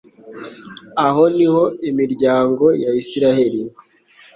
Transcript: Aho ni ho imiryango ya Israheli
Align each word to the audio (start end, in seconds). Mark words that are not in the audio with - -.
Aho 1.05 1.23
ni 1.35 1.47
ho 1.53 1.63
imiryango 1.89 2.65
ya 2.83 2.91
Israheli 3.01 3.61